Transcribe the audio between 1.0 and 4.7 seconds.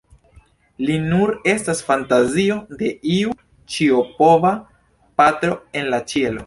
nur estas fantazio de iu ĉiopova